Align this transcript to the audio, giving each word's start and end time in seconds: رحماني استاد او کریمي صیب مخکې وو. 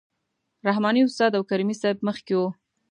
رحماني 0.67 1.01
استاد 1.07 1.31
او 1.37 1.43
کریمي 1.49 1.75
صیب 1.81 1.97
مخکې 2.07 2.33
وو. 2.37 2.47